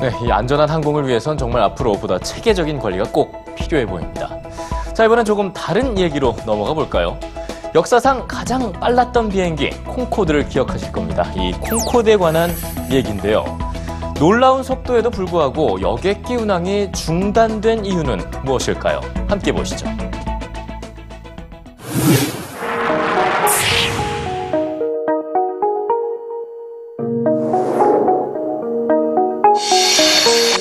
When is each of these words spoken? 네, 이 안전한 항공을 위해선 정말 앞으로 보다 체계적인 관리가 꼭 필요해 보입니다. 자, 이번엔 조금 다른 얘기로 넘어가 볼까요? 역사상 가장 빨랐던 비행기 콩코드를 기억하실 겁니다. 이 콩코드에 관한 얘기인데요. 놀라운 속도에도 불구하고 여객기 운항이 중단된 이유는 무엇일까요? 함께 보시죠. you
네, 0.00 0.10
이 0.24 0.30
안전한 0.30 0.66
항공을 0.70 1.06
위해선 1.06 1.36
정말 1.36 1.60
앞으로 1.62 1.92
보다 1.92 2.18
체계적인 2.18 2.78
관리가 2.78 3.04
꼭 3.12 3.54
필요해 3.54 3.84
보입니다. 3.84 4.30
자, 4.94 5.04
이번엔 5.04 5.26
조금 5.26 5.52
다른 5.52 5.98
얘기로 5.98 6.34
넘어가 6.46 6.72
볼까요? 6.72 7.18
역사상 7.74 8.26
가장 8.26 8.72
빨랐던 8.72 9.28
비행기 9.28 9.68
콩코드를 9.84 10.48
기억하실 10.48 10.90
겁니다. 10.90 11.30
이 11.36 11.52
콩코드에 11.52 12.16
관한 12.16 12.50
얘기인데요. 12.90 13.44
놀라운 14.18 14.62
속도에도 14.62 15.10
불구하고 15.10 15.82
여객기 15.82 16.34
운항이 16.34 16.92
중단된 16.92 17.84
이유는 17.84 18.22
무엇일까요? 18.42 19.00
함께 19.28 19.52
보시죠. 19.52 19.86
you 30.30 30.59